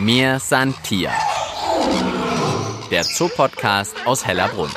[0.00, 1.10] Mir san Tier.
[2.90, 4.70] Der Zoopodcast aus Hellerbrunn.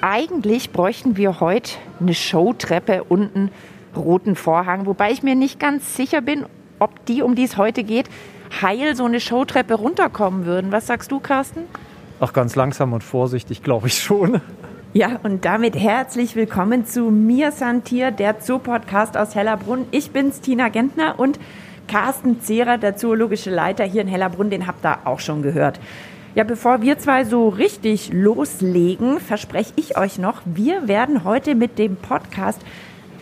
[0.00, 3.50] Eigentlich bräuchten wir heute eine Showtreppe und einen
[3.94, 6.44] roten Vorhang, wobei ich mir nicht ganz sicher bin,
[6.80, 8.08] ob die, um die es heute geht,
[8.60, 10.72] heil so eine Showtreppe runterkommen würden.
[10.72, 11.66] Was sagst du, Carsten?
[12.18, 14.40] Ach, ganz langsam und vorsichtig, glaube ich schon.
[14.96, 19.86] Ja, und damit herzlich willkommen zu Mir Santier, der Zoo-Podcast aus Hellerbrunn.
[19.90, 21.40] Ich bin's, Tina Gentner und
[21.88, 25.80] Carsten Zehrer, der zoologische Leiter hier in Hellerbrunn, den habt ihr auch schon gehört.
[26.36, 31.76] Ja, bevor wir zwei so richtig loslegen, verspreche ich euch noch, wir werden heute mit
[31.80, 32.60] dem Podcast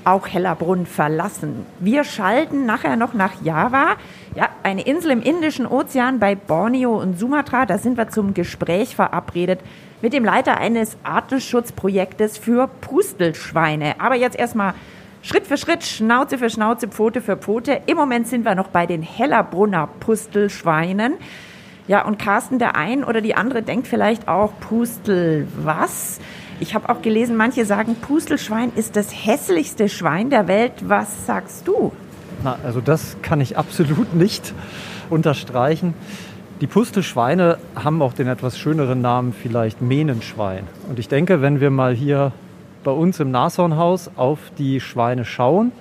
[0.05, 1.66] auch Hellerbrunn verlassen.
[1.79, 3.97] Wir schalten nachher noch nach Java,
[4.34, 7.66] ja, eine Insel im Indischen Ozean bei Borneo und Sumatra.
[7.66, 9.60] Da sind wir zum Gespräch verabredet
[10.01, 14.01] mit dem Leiter eines Artenschutzprojektes für Pustelschweine.
[14.01, 14.74] Aber jetzt erstmal
[15.23, 17.82] Schritt für Schritt, Schnauze für Schnauze, Pfote für Pfote.
[17.87, 21.15] Im Moment sind wir noch bei den Hellerbrunner Pustelschweinen.
[21.87, 26.21] Ja, und Carsten, der ein oder die andere denkt vielleicht auch Pustel was?
[26.63, 30.73] Ich habe auch gelesen, manche sagen, Pustelschwein ist das hässlichste Schwein der Welt.
[30.87, 31.91] Was sagst du?
[32.45, 34.55] Na, also das kann ich absolut nicht
[35.10, 35.95] unterstreichen.
[36.60, 40.63] Die Pustelschweine haben auch den etwas schöneren Namen vielleicht Mähnenschwein.
[40.88, 42.30] Und ich denke, wenn wir mal hier
[42.85, 45.73] bei uns im Nashornhaus auf die Schweine schauen,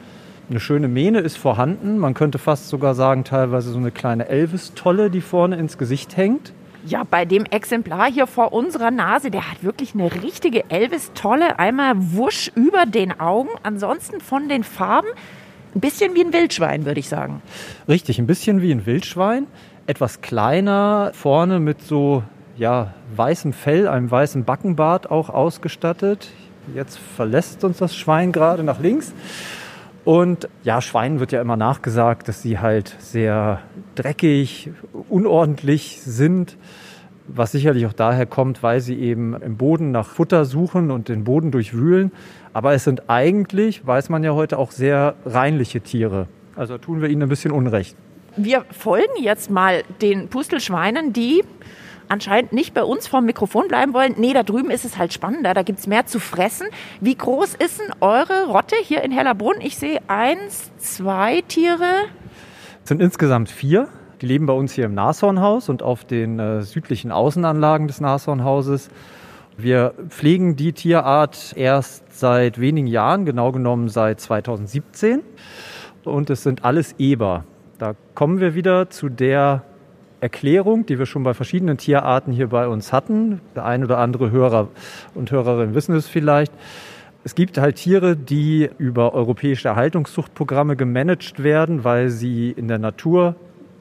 [0.49, 1.99] eine schöne Mähne ist vorhanden.
[1.99, 6.53] Man könnte fast sogar sagen, teilweise so eine kleine Elvis-Tolle, die vorne ins Gesicht hängt.
[6.85, 11.59] Ja, bei dem Exemplar hier vor unserer Nase, der hat wirklich eine richtige Elvis-Tolle.
[11.59, 13.49] Einmal wusch über den Augen.
[13.63, 15.07] Ansonsten von den Farben
[15.75, 17.41] ein bisschen wie ein Wildschwein, würde ich sagen.
[17.87, 19.47] Richtig, ein bisschen wie ein Wildschwein
[19.87, 22.23] etwas kleiner, vorne mit so
[22.57, 26.29] ja, weißem Fell, einem weißen Backenbart auch ausgestattet.
[26.75, 29.13] Jetzt verlässt uns das Schwein gerade nach links.
[30.03, 33.59] Und ja, Schweinen wird ja immer nachgesagt, dass sie halt sehr
[33.95, 34.71] dreckig,
[35.09, 36.57] unordentlich sind.
[37.27, 41.23] Was sicherlich auch daher kommt, weil sie eben im Boden nach Futter suchen und den
[41.23, 42.11] Boden durchwühlen.
[42.51, 46.27] Aber es sind eigentlich, weiß man ja heute, auch sehr reinliche Tiere.
[46.55, 47.95] Also tun wir ihnen ein bisschen Unrecht.
[48.35, 51.43] Wir folgen jetzt mal den Pustelschweinen, die
[52.11, 54.15] anscheinend nicht bei uns vorm Mikrofon bleiben wollen.
[54.17, 56.67] Nee, da drüben ist es halt spannender, da gibt es mehr zu fressen.
[56.99, 59.61] Wie groß ist denn eure Rotte hier in Hellerbrunn?
[59.61, 62.05] Ich sehe eins, zwei Tiere.
[62.83, 63.87] Es sind insgesamt vier.
[64.21, 68.89] Die leben bei uns hier im Nashornhaus und auf den äh, südlichen Außenanlagen des Nashornhauses.
[69.57, 75.21] Wir pflegen die Tierart erst seit wenigen Jahren, genau genommen seit 2017.
[76.03, 77.45] Und es sind alles Eber.
[77.79, 79.63] Da kommen wir wieder zu der
[80.21, 83.41] Erklärung, die wir schon bei verschiedenen Tierarten hier bei uns hatten.
[83.55, 84.69] Der ein oder andere Hörer
[85.15, 86.53] und Hörerin wissen es vielleicht.
[87.23, 93.35] Es gibt halt Tiere, die über europäische Erhaltungszuchtprogramme gemanagt werden, weil sie in der Natur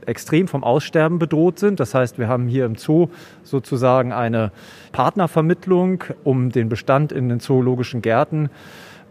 [0.07, 1.79] extrem vom Aussterben bedroht sind.
[1.79, 3.09] Das heißt, wir haben hier im Zoo
[3.43, 4.51] sozusagen eine
[4.93, 8.51] Partnervermittlung, um den Bestand in den zoologischen Gärten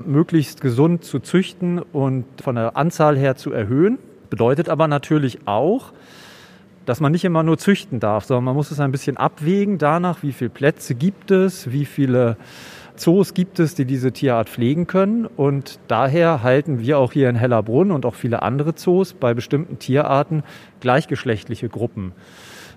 [0.04, 4.00] möglichst gesund zu züchten und von der Anzahl her zu erhöhen.
[4.30, 5.92] Bedeutet aber natürlich auch,
[6.90, 10.24] dass man nicht immer nur züchten darf, sondern man muss es ein bisschen abwägen danach,
[10.24, 12.36] wie viele Plätze gibt es, wie viele
[12.96, 15.28] Zoos gibt es, die diese Tierart pflegen können.
[15.28, 19.78] Und daher halten wir auch hier in Hellerbrunn und auch viele andere Zoos bei bestimmten
[19.78, 20.42] Tierarten
[20.80, 22.14] gleichgeschlechtliche Gruppen.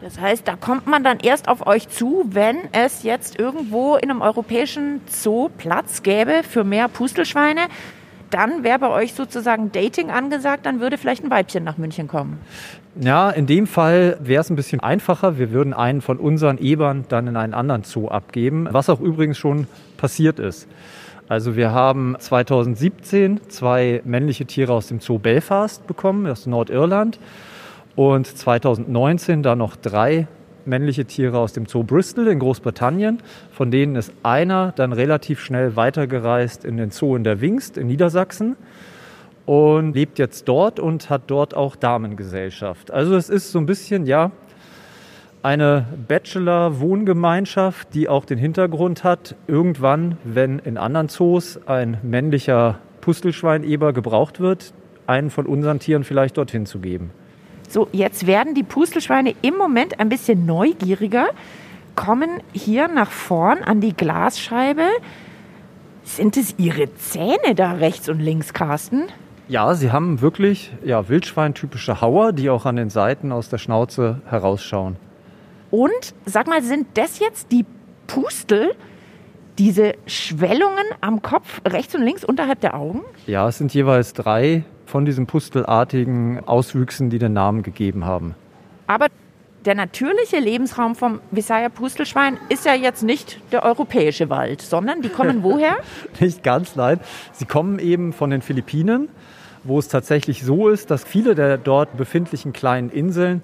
[0.02, 4.10] Das heißt, da kommt man dann erst auf euch zu, wenn es jetzt irgendwo in
[4.10, 7.62] einem europäischen Zoo Platz gäbe für mehr Pustelschweine
[8.32, 12.40] dann wäre bei euch sozusagen Dating angesagt, dann würde vielleicht ein Weibchen nach München kommen.
[13.00, 15.38] Ja, in dem Fall wäre es ein bisschen einfacher.
[15.38, 19.38] Wir würden einen von unseren Ebern dann in einen anderen Zoo abgeben, was auch übrigens
[19.38, 19.66] schon
[19.96, 20.66] passiert ist.
[21.28, 27.18] Also wir haben 2017 zwei männliche Tiere aus dem Zoo Belfast bekommen, aus Nordirland.
[27.94, 30.26] Und 2019 dann noch drei
[30.66, 33.18] männliche Tiere aus dem Zoo Bristol in Großbritannien.
[33.50, 37.86] Von denen ist einer dann relativ schnell weitergereist in den Zoo in der Wingst in
[37.86, 38.56] Niedersachsen
[39.46, 42.90] und lebt jetzt dort und hat dort auch Damengesellschaft.
[42.90, 44.30] Also es ist so ein bisschen, ja,
[45.42, 53.92] eine Bachelor-Wohngemeinschaft, die auch den Hintergrund hat, irgendwann, wenn in anderen Zoos ein männlicher Pustelschweineber
[53.92, 54.72] gebraucht wird,
[55.06, 57.10] einen von unseren Tieren vielleicht dorthin zu geben.
[57.72, 61.28] So, jetzt werden die Pustelschweine im Moment ein bisschen neugieriger,
[61.96, 64.84] kommen hier nach vorn an die Glasscheibe.
[66.04, 69.04] Sind es ihre Zähne da rechts und links, Carsten?
[69.48, 74.20] Ja, sie haben wirklich ja, Wildschwein-typische Hauer, die auch an den Seiten aus der Schnauze
[74.26, 74.96] herausschauen.
[75.70, 77.64] Und sag mal, sind das jetzt die
[78.06, 78.74] Pustel,
[79.58, 83.02] diese Schwellungen am Kopf rechts und links unterhalb der Augen?
[83.26, 88.34] Ja, es sind jeweils drei von diesen pustelartigen Auswüchsen, die den Namen gegeben haben.
[88.86, 89.06] Aber
[89.64, 95.08] der natürliche Lebensraum vom Visaya Pustelschwein ist ja jetzt nicht der europäische Wald, sondern die
[95.08, 95.76] kommen woher?
[96.20, 97.00] nicht ganz, nein.
[97.32, 99.08] Sie kommen eben von den Philippinen,
[99.64, 103.42] wo es tatsächlich so ist, dass viele der dort befindlichen kleinen Inseln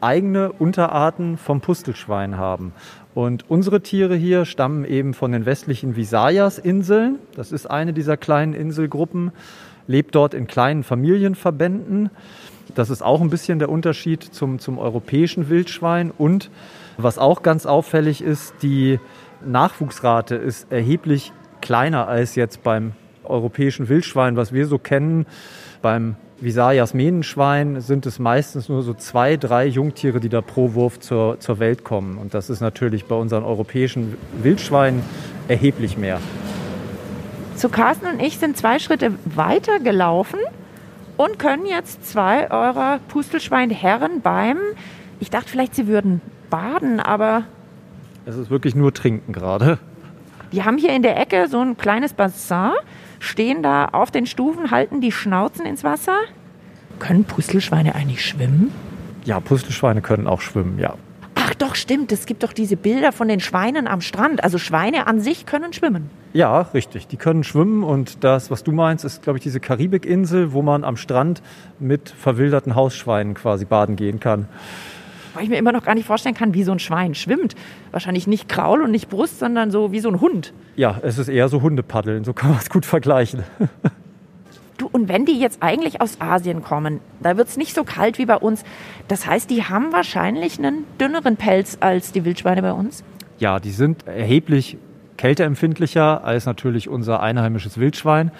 [0.00, 2.72] eigene Unterarten vom Pustelschwein haben.
[3.14, 7.18] Und unsere Tiere hier stammen eben von den westlichen Visayas-Inseln.
[7.36, 9.30] Das ist eine dieser kleinen Inselgruppen,
[9.86, 12.10] lebt dort in kleinen Familienverbänden.
[12.74, 16.10] Das ist auch ein bisschen der Unterschied zum, zum europäischen Wildschwein.
[16.10, 16.50] Und
[16.96, 18.98] was auch ganz auffällig ist, die
[19.46, 25.26] Nachwuchsrate ist erheblich kleiner als jetzt beim europäischen Wildschwein, was wir so kennen.
[25.82, 30.98] Beim Visayas Mähnenschwein sind es meistens nur so zwei, drei Jungtiere, die da pro Wurf
[30.98, 32.18] zur, zur Welt kommen.
[32.18, 35.02] Und das ist natürlich bei unseren europäischen Wildschweinen
[35.48, 36.20] erheblich mehr.
[37.54, 40.40] So, Carsten und ich sind zwei Schritte weiter gelaufen
[41.16, 44.58] und können jetzt zwei eurer Pustelschweinherren beim,
[45.20, 46.20] ich dachte vielleicht, sie würden
[46.50, 47.44] baden, aber.
[48.26, 49.78] Es ist wirklich nur trinken gerade.
[50.50, 52.72] Die haben hier in der Ecke so ein kleines Bassin,
[53.24, 56.16] stehen da auf den Stufen, halten die Schnauzen ins Wasser.
[56.98, 58.72] Können Pustelschweine eigentlich schwimmen?
[59.24, 60.94] Ja, Pustelschweine können auch schwimmen, ja.
[61.34, 62.12] Ach doch, stimmt.
[62.12, 64.42] Es gibt doch diese Bilder von den Schweinen am Strand.
[64.42, 66.08] Also Schweine an sich können schwimmen.
[66.32, 67.06] Ja, richtig.
[67.06, 70.84] Die können schwimmen und das, was du meinst, ist, glaube ich, diese Karibikinsel, wo man
[70.84, 71.42] am Strand
[71.78, 74.48] mit verwilderten Hausschweinen quasi baden gehen kann.
[75.34, 77.54] Weil ich mir immer noch gar nicht vorstellen kann, wie so ein Schwein schwimmt.
[77.90, 80.52] Wahrscheinlich nicht Kraul und nicht Brust, sondern so wie so ein Hund.
[80.76, 83.42] Ja, es ist eher so Hundepaddeln, so kann man es gut vergleichen.
[84.76, 88.18] Du, und wenn die jetzt eigentlich aus Asien kommen, da wird es nicht so kalt
[88.18, 88.64] wie bei uns.
[89.06, 93.04] Das heißt, die haben wahrscheinlich einen dünneren Pelz als die Wildschweine bei uns?
[93.38, 94.76] Ja, die sind erheblich
[95.16, 98.32] kälteempfindlicher als natürlich unser einheimisches Wildschwein.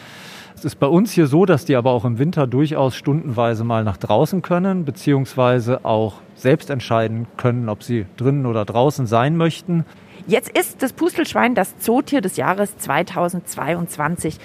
[0.56, 3.85] Es ist bei uns hier so, dass die aber auch im Winter durchaus stundenweise mal
[3.85, 9.85] nach draußen können, beziehungsweise auch selbst entscheiden können, ob sie drinnen oder draußen sein möchten.
[10.27, 14.39] Jetzt ist das Pustelschwein das Zootier des Jahres 2022.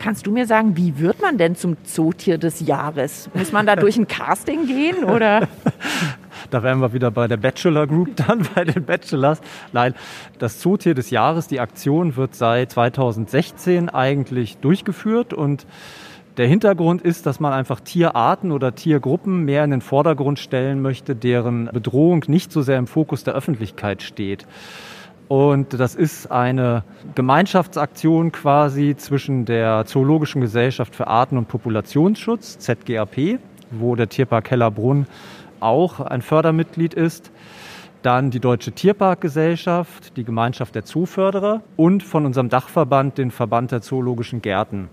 [0.00, 3.28] Kannst du mir sagen, wie wird man denn zum Zootier des Jahres?
[3.34, 5.46] Muss man da durch ein Casting gehen oder?
[6.50, 9.40] Da wären wir wieder bei der Bachelor Group dann, bei den Bachelors.
[9.72, 9.94] Nein,
[10.38, 15.66] das Zootier des Jahres, die Aktion wird seit 2016 eigentlich durchgeführt und
[16.38, 21.14] der Hintergrund ist, dass man einfach Tierarten oder Tiergruppen mehr in den Vordergrund stellen möchte,
[21.14, 24.46] deren Bedrohung nicht so sehr im Fokus der Öffentlichkeit steht.
[25.30, 26.82] Und das ist eine
[27.14, 33.38] Gemeinschaftsaktion quasi zwischen der Zoologischen Gesellschaft für Arten- und Populationsschutz, ZGAP,
[33.70, 35.06] wo der Tierpark Hellerbrunn
[35.60, 37.30] auch ein Fördermitglied ist.
[38.02, 43.82] Dann die Deutsche Tierparkgesellschaft, die Gemeinschaft der Zooförderer und von unserem Dachverband, den Verband der
[43.82, 44.88] Zoologischen Gärten.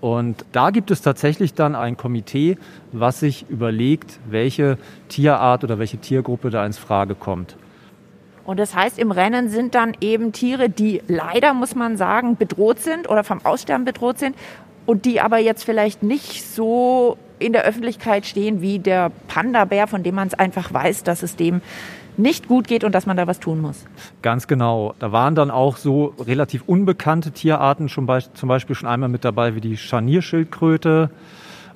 [0.00, 2.58] Und da gibt es tatsächlich dann ein Komitee,
[2.92, 4.78] was sich überlegt, welche
[5.08, 7.56] Tierart oder welche Tiergruppe da ins Frage kommt.
[8.50, 12.80] Und das heißt, im Rennen sind dann eben Tiere, die leider, muss man sagen, bedroht
[12.80, 14.34] sind oder vom Aussterben bedroht sind
[14.86, 20.02] und die aber jetzt vielleicht nicht so in der Öffentlichkeit stehen wie der Panda-Bär, von
[20.02, 21.60] dem man es einfach weiß, dass es dem
[22.16, 23.86] nicht gut geht und dass man da was tun muss.
[24.20, 24.94] Ganz genau.
[24.98, 29.24] Da waren dann auch so relativ unbekannte Tierarten schon bei, zum Beispiel schon einmal mit
[29.24, 31.10] dabei, wie die Scharnierschildkröte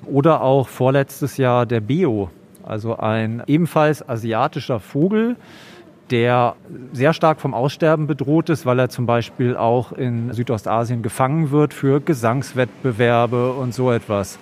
[0.07, 2.31] oder auch vorletztes Jahr der Beo,
[2.65, 5.37] also ein ebenfalls asiatischer Vogel,
[6.11, 6.57] der
[6.93, 11.75] sehr stark vom Aussterben bedroht ist, weil er zum Beispiel auch in Südostasien gefangen wird
[11.75, 14.39] für Gesangswettbewerbe und so etwas.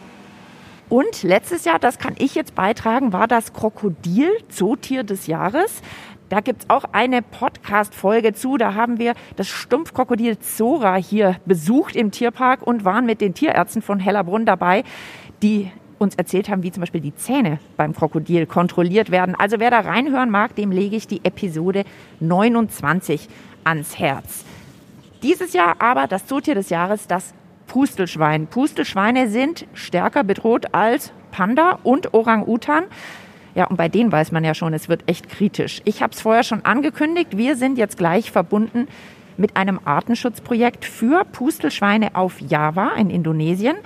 [0.88, 5.81] Und letztes Jahr, das kann ich jetzt beitragen, war das Krokodil Zootier des Jahres.
[6.28, 8.57] Da gibt es auch eine Podcast-Folge zu.
[8.57, 13.83] Da haben wir das Stumpfkrokodil Zora hier besucht im Tierpark und waren mit den Tierärzten
[13.83, 14.85] von Hellerbrunn dabei,
[15.42, 15.71] die
[16.02, 19.35] uns erzählt haben, wie zum Beispiel die Zähne beim Krokodil kontrolliert werden.
[19.37, 21.85] Also wer da reinhören mag, dem lege ich die Episode
[22.21, 23.28] 29
[23.64, 24.44] ans Herz.
[25.23, 27.32] Dieses Jahr aber das Zootier des Jahres, das
[27.66, 28.49] Pustelschwein.
[28.49, 32.85] Pustelschweine sind stärker bedroht als Panda und Orang-Utan.
[33.54, 35.80] Ja, und bei denen weiß man ja schon, es wird echt kritisch.
[35.85, 37.37] Ich habe es vorher schon angekündigt.
[37.37, 38.88] Wir sind jetzt gleich verbunden
[39.37, 43.76] mit einem Artenschutzprojekt für Pustelschweine auf Java in Indonesien.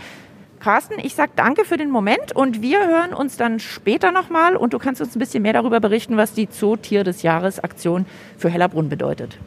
[0.61, 4.73] Carsten, ich sage danke für den Moment und wir hören uns dann später nochmal und
[4.73, 8.49] du kannst uns ein bisschen mehr darüber berichten, was die Zootier des Jahres Aktion für
[8.49, 9.39] Hellerbrunn bedeutet.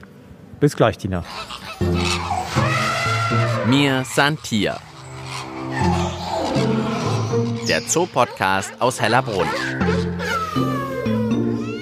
[0.60, 1.24] Bis gleich, Tina.
[3.68, 4.80] Mir Santia.
[7.68, 9.48] Der Zoopodcast aus Hellerbrunn.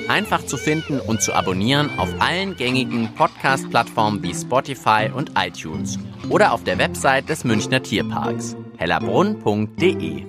[0.10, 6.54] Einfach zu finden und zu abonnieren auf allen gängigen Podcast-Plattformen wie Spotify und iTunes oder
[6.54, 10.24] auf der Website des Münchner Tierparks hellerbrunn.de.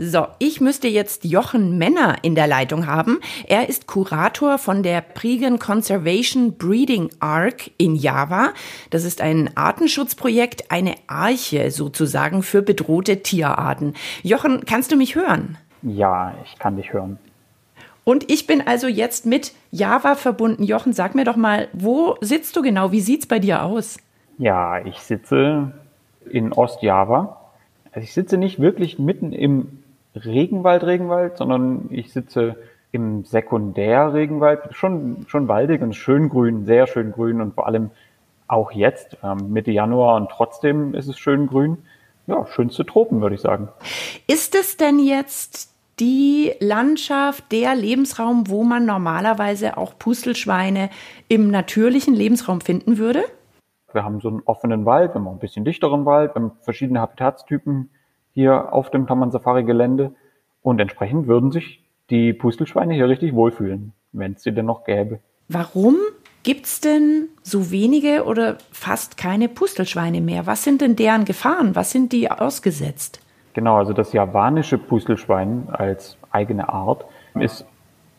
[0.00, 3.18] So, ich müsste jetzt Jochen Männer in der Leitung haben.
[3.48, 8.50] Er ist Kurator von der Prigen Conservation Breeding Ark in Java.
[8.90, 13.94] Das ist ein Artenschutzprojekt, eine Arche sozusagen für bedrohte Tierarten.
[14.22, 15.58] Jochen, kannst du mich hören?
[15.82, 17.18] Ja, ich kann dich hören.
[18.04, 20.62] Und ich bin also jetzt mit Java verbunden.
[20.62, 22.92] Jochen, sag mir doch mal, wo sitzt du genau?
[22.92, 23.98] Wie sieht's bei dir aus?
[24.38, 25.72] Ja, ich sitze
[26.30, 27.40] in Ostjava.
[27.92, 29.82] Also ich sitze nicht wirklich mitten im
[30.14, 32.56] Regenwald, Regenwald, sondern ich sitze
[32.92, 37.90] im Sekundärregenwald, schon, schon waldig und schön grün, sehr schön grün und vor allem
[38.46, 41.78] auch jetzt, ähm, Mitte Januar und trotzdem ist es schön grün.
[42.26, 43.68] Ja, schönste Tropen, würde ich sagen.
[44.26, 50.90] Ist es denn jetzt die Landschaft, der Lebensraum, wo man normalerweise auch Pustelschweine
[51.28, 53.24] im natürlichen Lebensraum finden würde?
[53.92, 56.52] Wir haben so einen offenen Wald, wir haben auch ein bisschen dichteren Wald, wir haben
[56.60, 57.90] verschiedene Habitatstypen
[58.34, 60.12] hier auf dem Taman Safari Gelände
[60.62, 65.20] und entsprechend würden sich die Pustelschweine hier richtig wohlfühlen, wenn es sie denn noch gäbe.
[65.48, 65.96] Warum
[66.42, 70.46] gibt es denn so wenige oder fast keine Pustelschweine mehr?
[70.46, 71.74] Was sind denn deren Gefahren?
[71.74, 73.20] Was sind die ausgesetzt?
[73.54, 77.04] Genau, also das javanische Pustelschwein als eigene Art
[77.40, 77.66] ist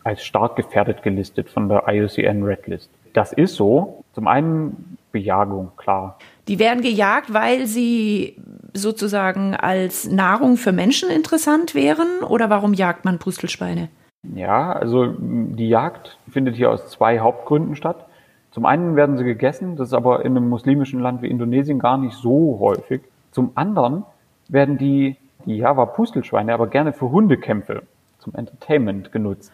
[0.03, 2.89] als stark gefährdet gelistet von der IUCN Red List.
[3.13, 4.03] Das ist so.
[4.13, 6.17] Zum einen Bejagung, klar.
[6.47, 8.35] Die werden gejagt, weil sie
[8.73, 12.23] sozusagen als Nahrung für Menschen interessant wären?
[12.27, 13.89] Oder warum jagt man Pustelschweine?
[14.35, 18.05] Ja, also die Jagd findet hier aus zwei Hauptgründen statt.
[18.51, 21.97] Zum einen werden sie gegessen, das ist aber in einem muslimischen Land wie Indonesien gar
[21.97, 23.01] nicht so häufig.
[23.31, 24.03] Zum anderen
[24.47, 27.83] werden die, die Java-Pustelschweine aber gerne für Hundekämpfe
[28.17, 29.51] zum Entertainment genutzt.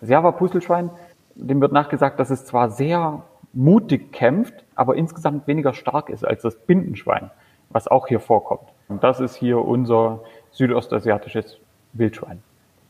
[0.00, 0.90] Das Java-Pustelschwein,
[1.34, 6.42] dem wird nachgesagt, dass es zwar sehr mutig kämpft, aber insgesamt weniger stark ist als
[6.42, 7.30] das Bindenschwein,
[7.70, 8.68] was auch hier vorkommt.
[8.88, 10.20] Und das ist hier unser
[10.52, 11.58] südostasiatisches
[11.92, 12.42] Wildschwein.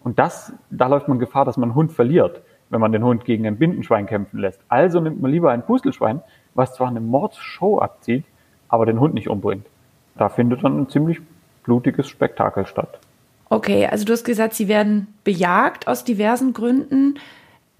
[0.04, 3.24] Und das, da läuft man Gefahr, dass man einen Hund verliert, wenn man den Hund
[3.24, 4.60] gegen ein Bindenschwein kämpfen lässt.
[4.68, 6.22] Also nimmt man lieber ein Pustelschwein,
[6.54, 8.24] was zwar eine Mordsshow abzieht,
[8.68, 9.66] aber den Hund nicht umbringt.
[10.16, 11.20] Da findet dann ein ziemlich
[11.62, 12.98] blutiges Spektakel statt.
[13.50, 17.18] Okay, also du hast gesagt, sie werden bejagt aus diversen Gründen.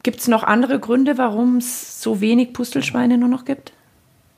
[0.02, 3.72] Gibt es noch andere Gründe, warum es so wenig Pustelschweine nur noch gibt?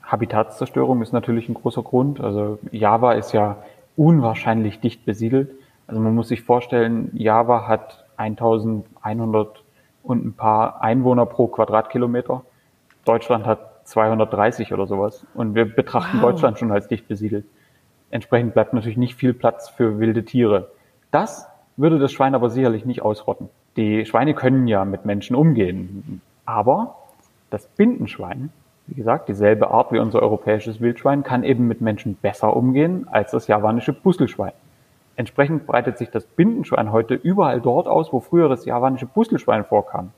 [0.03, 2.19] Habitatszerstörung ist natürlich ein großer Grund.
[2.19, 3.57] Also Java ist ja
[3.95, 5.51] unwahrscheinlich dicht besiedelt.
[5.87, 9.63] Also man muss sich vorstellen, Java hat 1100
[10.03, 12.43] und ein paar Einwohner pro Quadratkilometer.
[13.05, 15.25] Deutschland hat 230 oder sowas.
[15.35, 16.31] Und wir betrachten wow.
[16.31, 17.45] Deutschland schon als dicht besiedelt.
[18.09, 20.71] Entsprechend bleibt natürlich nicht viel Platz für wilde Tiere.
[21.11, 23.49] Das würde das Schwein aber sicherlich nicht ausrotten.
[23.77, 26.95] Die Schweine können ja mit Menschen umgehen, aber
[27.49, 28.49] das Bindenschwein,
[28.87, 33.31] wie gesagt, dieselbe Art wie unser europäisches Wildschwein, kann eben mit Menschen besser umgehen als
[33.31, 34.53] das javanische Pustelschwein.
[35.15, 40.11] Entsprechend breitet sich das Bindenschwein heute überall dort aus, wo früher das javanische Pustelschwein vorkam.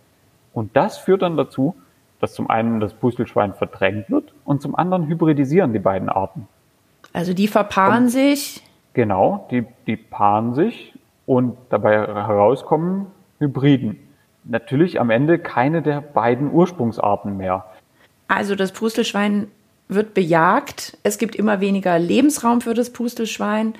[0.53, 1.75] Und das führt dann dazu,
[2.19, 6.47] dass zum einen das Pustelschwein verdrängt wird und zum anderen hybridisieren die beiden Arten.
[7.11, 8.63] Also die verpaaren und, sich?
[8.93, 10.93] Genau, die, die paaren sich
[11.25, 13.07] und dabei herauskommen
[13.43, 13.99] Hybriden.
[14.43, 17.65] Natürlich am Ende keine der beiden Ursprungsarten mehr.
[18.27, 19.47] Also das Pustelschwein
[19.87, 20.97] wird bejagt.
[21.03, 23.73] Es gibt immer weniger Lebensraum für das Pustelschwein.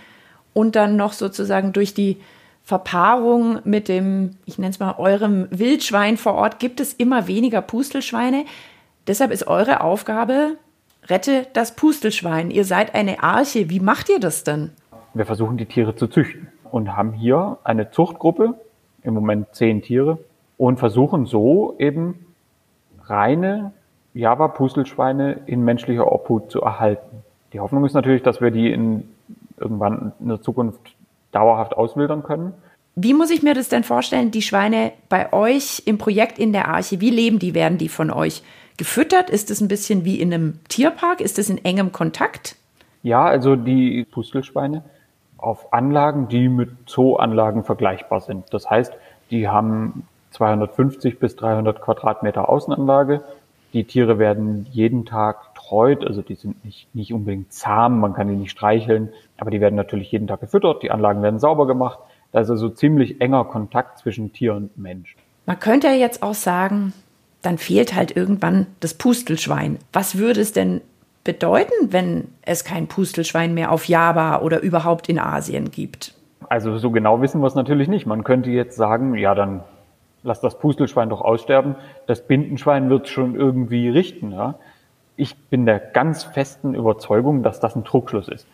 [0.54, 2.18] Und dann noch sozusagen durch die
[2.64, 7.62] Verpaarung mit dem, ich nenne es mal, eurem Wildschwein vor Ort, gibt es immer weniger
[7.62, 8.46] Pustelschweine.
[9.08, 10.58] Deshalb ist eure Aufgabe,
[11.08, 12.52] rette das Pustelschwein.
[12.52, 13.70] Ihr seid eine Arche.
[13.70, 14.72] Wie macht ihr das denn?
[15.14, 18.56] Wir versuchen die Tiere zu züchten und haben hier eine Zuchtgruppe,
[19.04, 20.18] im Moment zehn Tiere,
[20.58, 22.26] und versuchen so eben
[23.06, 23.74] reine
[24.14, 27.24] Java-Puzzleschweine in menschlicher Obhut zu erhalten.
[27.52, 29.10] Die Hoffnung ist natürlich, dass wir die in,
[29.58, 30.96] irgendwann in der Zukunft
[31.32, 32.54] dauerhaft auswildern können.
[32.96, 36.68] Wie muss ich mir das denn vorstellen, die Schweine bei euch im Projekt in der
[36.68, 37.02] Arche?
[37.02, 37.56] Wie leben die?
[37.56, 38.44] Werden die von euch
[38.78, 39.32] gefüttert?
[39.32, 41.20] Ist es ein bisschen wie in einem Tierpark?
[41.20, 42.56] Ist es in engem Kontakt?
[43.02, 44.84] Ja, also die Pustelschweine
[45.44, 48.46] auf Anlagen, die mit Zooanlagen vergleichbar sind.
[48.54, 48.94] Das heißt,
[49.30, 53.24] die haben 250 bis 300 Quadratmeter Außenanlage.
[53.74, 58.28] Die Tiere werden jeden Tag treut, also die sind nicht, nicht unbedingt zahm, man kann
[58.28, 62.00] die nicht streicheln, aber die werden natürlich jeden Tag gefüttert, die Anlagen werden sauber gemacht.
[62.32, 65.16] Da ist also ziemlich enger Kontakt zwischen Tier und Mensch.
[65.46, 66.94] Man könnte ja jetzt auch sagen,
[67.42, 69.78] dann fehlt halt irgendwann das Pustelschwein.
[69.92, 70.82] Was würde es denn
[71.24, 76.14] bedeuten, wenn es kein Pustelschwein mehr auf Java oder überhaupt in Asien gibt?
[76.50, 78.06] Also so genau wissen wir es natürlich nicht.
[78.06, 79.64] Man könnte jetzt sagen, ja, dann
[80.24, 81.76] lass das Pustelschwein doch aussterben.
[82.08, 84.32] Das Bindenschwein wird schon irgendwie richten.
[84.32, 84.56] Ja?
[85.16, 88.48] Ich bin der ganz festen Überzeugung, dass das ein Trugschluss ist.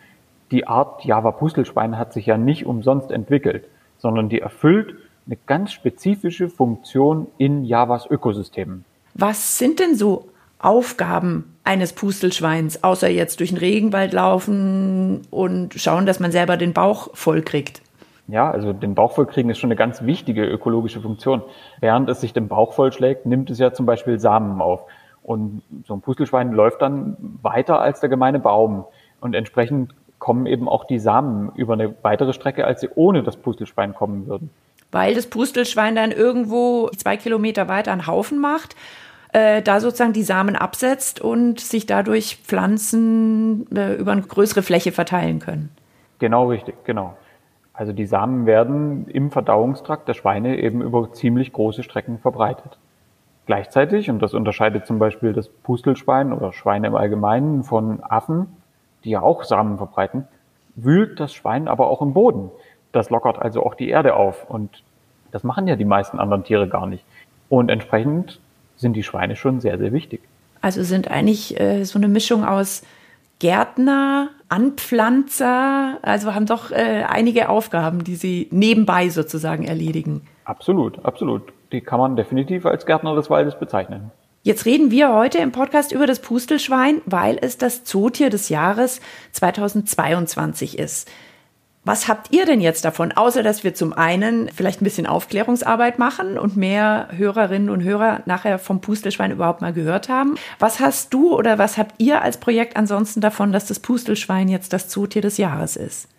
[0.51, 3.65] Die Art Java-Pustelschwein hat sich ja nicht umsonst entwickelt.
[3.99, 4.95] sondern die erfüllt
[5.27, 8.83] eine ganz spezifische Funktion in Javas Ökosystemen.
[9.13, 16.05] Was sind denn so Aufgaben eines Pustelschweins, außer jetzt durch den Regenwald laufen und schauen,
[16.05, 17.81] dass man selber den Bauch voll kriegt?
[18.27, 21.41] Ja, also den Bauch voll kriegen ist schon eine ganz wichtige ökologische Funktion.
[21.79, 24.83] Während es sich den Bauch vollschlägt, nimmt es ja zum Beispiel Samen auf.
[25.23, 28.85] Und so ein Pustelschwein läuft dann weiter als der gemeine Baum.
[29.21, 33.37] Und entsprechend kommen eben auch die Samen über eine weitere Strecke, als sie ohne das
[33.37, 34.49] Pustelschwein kommen würden.
[34.91, 38.75] Weil das Pustelschwein dann irgendwo zwei Kilometer weiter einen Haufen macht,
[39.31, 44.91] äh, da sozusagen die Samen absetzt und sich dadurch Pflanzen äh, über eine größere Fläche
[44.91, 45.69] verteilen können.
[46.19, 47.15] Genau richtig, genau.
[47.73, 52.77] Also die Samen werden im Verdauungstrakt der Schweine eben über ziemlich große Strecken verbreitet.
[53.45, 58.47] Gleichzeitig, und das unterscheidet zum Beispiel das Pustelschwein oder Schweine im Allgemeinen von Affen,
[59.03, 60.27] die ja auch Samen verbreiten,
[60.75, 62.51] wühlt das Schwein aber auch im Boden.
[62.91, 64.83] Das lockert also auch die Erde auf und
[65.31, 67.05] das machen ja die meisten anderen Tiere gar nicht.
[67.47, 68.39] Und entsprechend
[68.79, 70.21] sind die Schweine schon sehr, sehr wichtig.
[70.61, 72.81] Also sind eigentlich äh, so eine Mischung aus
[73.39, 80.27] Gärtner, Anpflanzer, also haben doch äh, einige Aufgaben, die sie nebenbei sozusagen erledigen.
[80.43, 81.53] Absolut, absolut.
[81.71, 84.11] Die kann man definitiv als Gärtner des Waldes bezeichnen.
[84.41, 88.99] Jetzt reden wir heute im Podcast über das Pustelschwein, weil es das Zootier des Jahres
[89.33, 91.09] 2022 ist.
[91.85, 95.97] Was habt ihr denn jetzt davon, außer dass wir zum einen vielleicht ein bisschen Aufklärungsarbeit
[95.97, 100.35] machen und mehr Hörerinnen und Hörer nachher vom Pustelschwein überhaupt mal gehört haben?
[100.59, 104.73] Was hast du oder was habt ihr als Projekt ansonsten davon, dass das Pustelschwein jetzt
[104.73, 106.09] das Zootier des Jahres ist?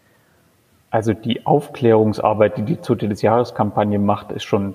[0.90, 4.75] Also die Aufklärungsarbeit, die die Zootier des Jahres Kampagne macht, ist schon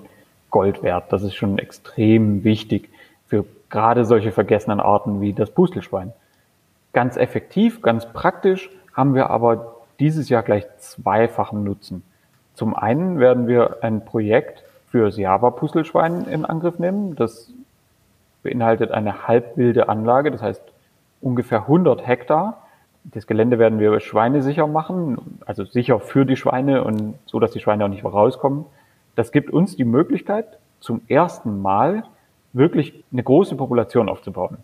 [0.50, 1.12] Gold wert.
[1.12, 2.88] Das ist schon extrem wichtig
[3.26, 6.12] für gerade solche vergessenen Arten wie das Pustelschwein.
[6.92, 12.02] Ganz effektiv, ganz praktisch haben wir aber dieses Jahr gleich zweifachen Nutzen.
[12.54, 17.16] Zum einen werden wir ein Projekt fürs Java-Pustelschwein in Angriff nehmen.
[17.16, 17.52] Das
[18.42, 20.62] beinhaltet eine halbwilde Anlage, das heißt
[21.20, 22.62] ungefähr 100 Hektar.
[23.04, 27.60] Das Gelände werden wir schweinesicher machen, also sicher für die Schweine und so, dass die
[27.60, 28.64] Schweine auch nicht rauskommen.
[29.14, 32.04] Das gibt uns die Möglichkeit, zum ersten Mal
[32.52, 34.58] wirklich eine große Population aufzubauen.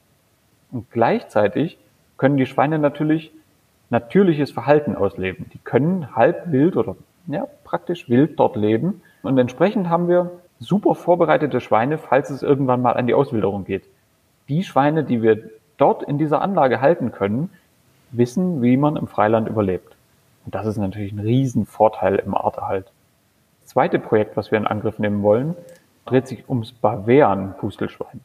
[0.71, 1.79] Und gleichzeitig
[2.17, 3.33] können die Schweine natürlich
[3.93, 5.51] natürliches Verhalten ausleben.
[5.53, 9.03] Die können halb wild oder ja, praktisch wild dort leben.
[9.23, 13.85] Und entsprechend haben wir super vorbereitete Schweine, falls es irgendwann mal an die Auswilderung geht.
[14.49, 17.51] Die Schweine, die wir dort in dieser Anlage halten können,
[18.11, 19.95] wissen, wie man im Freiland überlebt.
[20.47, 22.91] Und das ist natürlich ein Riesenvorteil im Arterhalt.
[23.61, 25.55] Das zweite Projekt, was wir in Angriff nehmen wollen,
[26.07, 28.21] dreht sich ums Bavarian-Pustelschwein.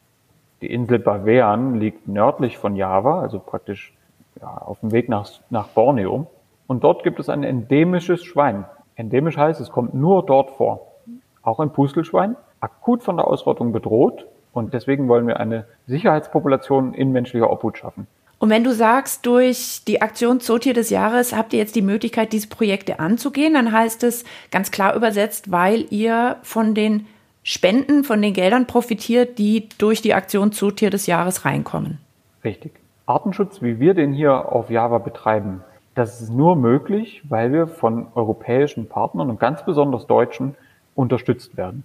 [0.62, 3.94] Die Insel Bavarian liegt nördlich von Java, also praktisch
[4.42, 6.28] ja, auf dem Weg nach, nach Borneo.
[6.68, 8.66] Und dort gibt es ein endemisches Schwein.
[8.96, 10.94] Endemisch heißt, es kommt nur dort vor.
[11.42, 14.26] Auch ein Pustelschwein, akut von der Ausrottung bedroht.
[14.54, 18.08] Und deswegen wollen wir eine Sicherheitspopulation in menschlicher Obhut schaffen.
[18.40, 22.34] Und wenn du sagst, durch die Aktion Zootier des Jahres habt ihr jetzt die Möglichkeit,
[22.34, 27.08] diese Projekte anzugehen, dann heißt es ganz klar übersetzt, weil ihr von den
[27.42, 31.98] Spenden von den Geldern profitiert, die durch die Aktion Zootier des Jahres reinkommen.
[32.44, 32.74] Richtig.
[33.08, 35.64] Artenschutz, wie wir den hier auf Java betreiben,
[35.96, 40.56] das ist nur möglich, weil wir von europäischen Partnern und ganz besonders Deutschen
[40.94, 41.84] unterstützt werden.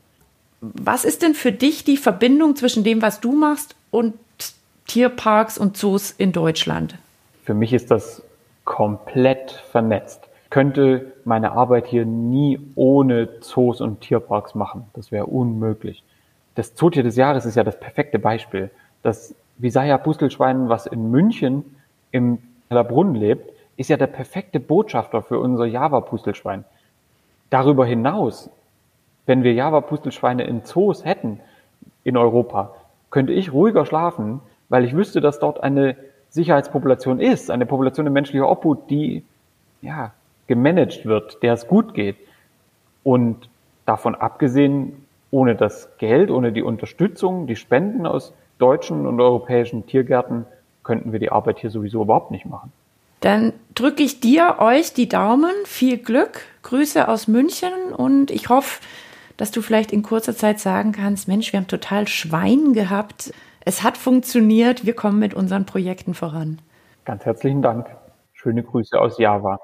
[0.60, 4.14] Was ist denn für dich die Verbindung zwischen dem, was du machst und
[4.86, 6.96] Tierparks und Zoos in Deutschland?
[7.44, 8.22] Für mich ist das
[8.64, 14.84] komplett vernetzt könnte meine Arbeit hier nie ohne Zoos und Tierparks machen.
[14.92, 16.04] Das wäre unmöglich.
[16.56, 18.70] Das Zootier des Jahres ist ja das perfekte Beispiel.
[19.02, 21.64] Das Visaya Pustelschwein, was in München
[22.10, 26.64] im Hellerbrunn lebt, ist ja der perfekte Botschafter für unser Java-Pustelschwein.
[27.48, 28.50] Darüber hinaus,
[29.24, 31.40] wenn wir Java-Pustelschweine in Zoos hätten
[32.02, 32.74] in Europa,
[33.10, 35.96] könnte ich ruhiger schlafen, weil ich wüsste, dass dort eine
[36.30, 39.22] Sicherheitspopulation ist, eine Population in menschlicher Obhut, die
[39.80, 40.12] ja
[40.48, 42.16] gemanagt wird, der es gut geht.
[43.04, 43.48] Und
[43.86, 50.46] davon abgesehen, ohne das Geld, ohne die Unterstützung, die Spenden aus deutschen und europäischen Tiergärten
[50.84, 52.72] könnten wir die Arbeit hier sowieso überhaupt nicht machen.
[53.20, 55.52] Dann drücke ich dir, euch die Daumen.
[55.64, 56.40] Viel Glück.
[56.62, 58.80] Grüße aus München und ich hoffe,
[59.36, 63.32] dass du vielleicht in kurzer Zeit sagen kannst, Mensch, wir haben total Schwein gehabt.
[63.64, 64.86] Es hat funktioniert.
[64.86, 66.60] Wir kommen mit unseren Projekten voran.
[67.04, 67.86] Ganz herzlichen Dank.
[68.32, 69.58] Schöne Grüße aus Java.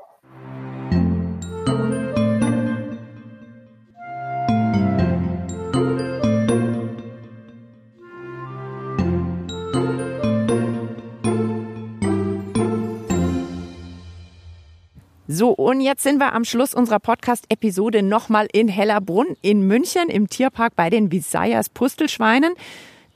[15.38, 20.28] So, und jetzt sind wir am Schluss unserer Podcast-Episode nochmal in Hellerbrunn in München im
[20.28, 22.54] Tierpark bei den Visayas Pustelschweinen.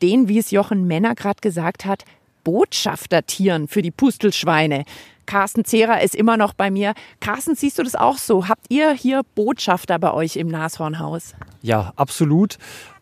[0.03, 2.05] Den, wie es Jochen Männer gerade gesagt hat,
[2.45, 4.85] Botschaftertieren für die Pustelschweine.
[5.27, 6.95] Carsten Zehrer ist immer noch bei mir.
[7.19, 8.47] Carsten, siehst du das auch so?
[8.47, 11.35] Habt ihr hier Botschafter bei euch im Nashornhaus?
[11.61, 12.57] Ja, absolut.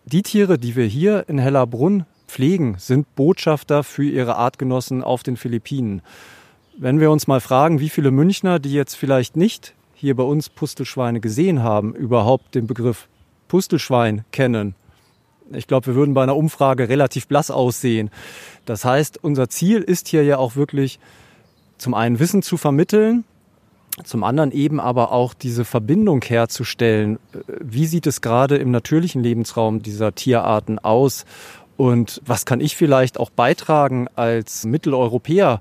[0.06, 5.36] Die Tiere, die wir hier in Hellerbrunn pflegen, sind Botschafter für ihre Artgenossen auf den
[5.36, 6.00] Philippinen.
[6.82, 10.48] Wenn wir uns mal fragen, wie viele Münchner, die jetzt vielleicht nicht hier bei uns
[10.48, 13.06] Pustelschweine gesehen haben, überhaupt den Begriff
[13.48, 14.74] Pustelschwein kennen.
[15.52, 18.08] Ich glaube, wir würden bei einer Umfrage relativ blass aussehen.
[18.64, 20.98] Das heißt, unser Ziel ist hier ja auch wirklich
[21.76, 23.24] zum einen Wissen zu vermitteln,
[24.02, 27.18] zum anderen eben aber auch diese Verbindung herzustellen.
[27.46, 31.26] Wie sieht es gerade im natürlichen Lebensraum dieser Tierarten aus?
[31.76, 35.60] Und was kann ich vielleicht auch beitragen als Mitteleuropäer,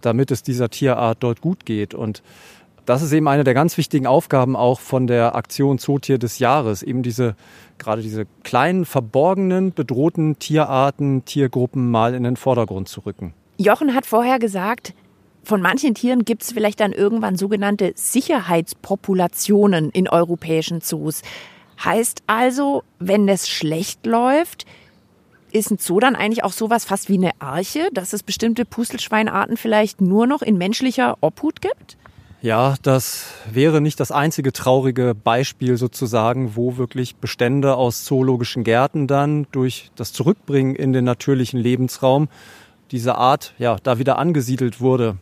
[0.00, 1.94] damit es dieser Tierart dort gut geht?
[1.94, 2.22] Und
[2.86, 6.82] das ist eben eine der ganz wichtigen Aufgaben auch von der Aktion Zootier des Jahres,
[6.82, 7.36] eben diese
[7.78, 13.32] gerade diese kleinen, verborgenen, bedrohten Tierarten, Tiergruppen mal in den Vordergrund zu rücken.
[13.56, 14.94] Jochen hat vorher gesagt,
[15.42, 21.22] von manchen Tieren gibt es vielleicht dann irgendwann sogenannte Sicherheitspopulationen in europäischen Zoos.
[21.82, 24.66] Heißt also, wenn es schlecht läuft,
[25.52, 29.56] ist ein Zoo dann eigentlich auch sowas fast wie eine Arche, dass es bestimmte Pustelschweinarten
[29.56, 31.96] vielleicht nur noch in menschlicher Obhut gibt?
[32.40, 39.08] Ja, das wäre nicht das einzige traurige Beispiel sozusagen, wo wirklich Bestände aus zoologischen Gärten
[39.08, 42.28] dann durch das Zurückbringen in den natürlichen Lebensraum
[42.92, 45.16] dieser Art ja da wieder angesiedelt wurde.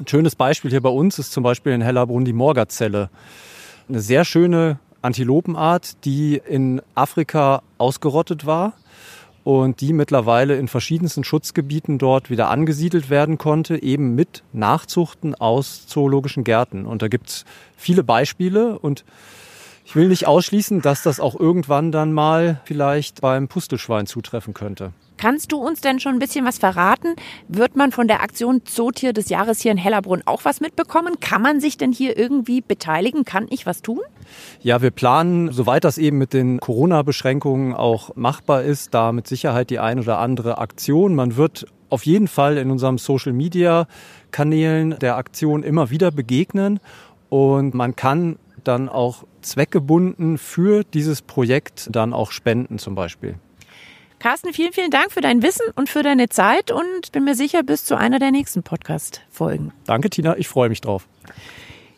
[0.00, 3.08] Ein schönes Beispiel hier bei uns ist zum Beispiel in Hellerbrunn die Morgazelle.
[3.88, 8.72] Eine sehr schöne Antilopenart, die in Afrika ausgerottet war
[9.44, 15.86] und die mittlerweile in verschiedensten Schutzgebieten dort wieder angesiedelt werden konnte, eben mit Nachzuchten aus
[15.86, 16.86] zoologischen Gärten.
[16.86, 17.44] Und da gibt es
[17.76, 19.04] viele Beispiele und
[19.84, 24.92] ich will nicht ausschließen, dass das auch irgendwann dann mal vielleicht beim Pustelschwein zutreffen könnte.
[25.22, 27.14] Kannst du uns denn schon ein bisschen was verraten?
[27.46, 31.20] Wird man von der Aktion Zootier des Jahres hier in Hellerbrunn auch was mitbekommen?
[31.20, 33.24] Kann man sich denn hier irgendwie beteiligen?
[33.24, 34.00] Kann ich was tun?
[34.62, 39.70] Ja, wir planen, soweit das eben mit den Corona-Beschränkungen auch machbar ist, da mit Sicherheit
[39.70, 41.14] die ein oder andere Aktion.
[41.14, 46.80] Man wird auf jeden Fall in unserem Social-Media-Kanälen der Aktion immer wieder begegnen
[47.28, 53.36] und man kann dann auch zweckgebunden für dieses Projekt dann auch spenden zum Beispiel.
[54.22, 57.64] Carsten, vielen, vielen Dank für dein Wissen und für deine Zeit und bin mir sicher,
[57.64, 59.72] bis zu einer der nächsten Podcast-Folgen.
[59.84, 60.36] Danke, Tina.
[60.36, 61.08] Ich freue mich drauf.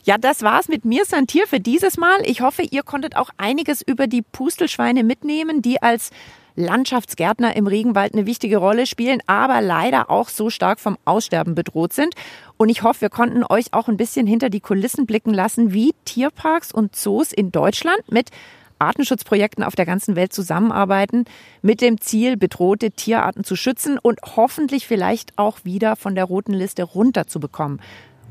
[0.05, 2.23] Ja, das war's mit mir, Santier, für dieses Mal.
[2.25, 6.13] Ich hoffe, ihr konntet auch einiges über die Pustelschweine mitnehmen, die als
[6.57, 11.93] Landschaftsgärtner im Regenwald eine wichtige Rolle spielen, aber leider auch so stark vom Aussterben bedroht
[11.93, 12.15] sind.
[12.57, 15.93] Und ich hoffe, wir konnten euch auch ein bisschen hinter die Kulissen blicken lassen, wie
[16.07, 18.31] Tierparks und Zoos in Deutschland mit
[18.79, 21.25] Artenschutzprojekten auf der ganzen Welt zusammenarbeiten,
[21.63, 26.53] mit dem Ziel, bedrohte Tierarten zu schützen und hoffentlich vielleicht auch wieder von der roten
[26.53, 27.81] Liste runterzubekommen.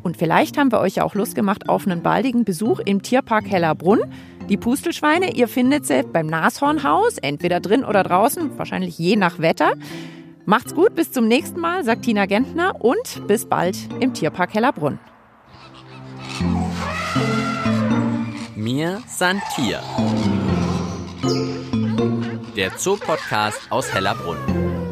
[0.04, 3.50] Und vielleicht haben wir euch ja auch Lust gemacht auf einen baldigen Besuch im Tierpark
[3.50, 4.02] Hellerbrunn.
[4.50, 9.74] Die Pustelschweine, ihr findet sie beim Nashornhaus, entweder drin oder draußen, wahrscheinlich je nach Wetter.
[10.46, 15.00] Macht's gut, bis zum nächsten Mal, sagt Tina Gentner und bis bald im Tierpark Hellerbrunn.
[18.56, 19.82] Mir Santier.
[21.24, 24.83] Der Zoopodcast aus Hellerbrunn.